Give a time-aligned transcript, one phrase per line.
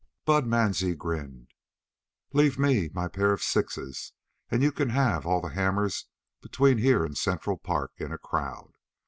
[0.25, 1.51] Bud Mansie grinned:
[2.33, 4.13] "Leave me my pair of sixes
[4.49, 6.07] and you can have all the hammers
[6.41, 8.73] between here and Central Park in a crowd.